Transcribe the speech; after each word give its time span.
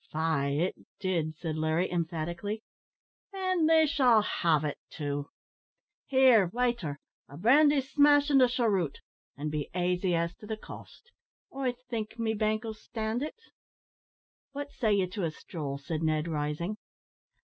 "Faix 0.11 0.51
it 0.59 0.75
did," 0.99 1.35
said 1.37 1.55
Larry, 1.57 1.87
emphatically; 1.91 2.63
"and 3.31 3.69
they 3.69 3.85
shall 3.85 4.23
have 4.23 4.63
it, 4.65 4.79
too; 4.89 5.29
here, 6.07 6.47
waiter, 6.51 6.97
a 7.29 7.37
brandy 7.37 7.81
smash 7.81 8.31
and 8.31 8.41
a 8.41 8.47
cheroot, 8.47 8.97
and 9.37 9.51
be 9.51 9.69
aisy 9.75 10.15
as 10.15 10.33
to 10.37 10.47
the 10.47 10.57
cost; 10.57 11.11
I 11.55 11.75
think 11.87 12.17
me 12.17 12.33
bank'll 12.33 12.73
stand 12.73 13.21
it." 13.21 13.35
"What 14.53 14.71
say 14.71 14.91
you 14.93 15.05
to 15.11 15.23
a 15.23 15.29
stroll!" 15.29 15.77
said 15.77 16.01
Ned, 16.01 16.27
rising. 16.27 16.77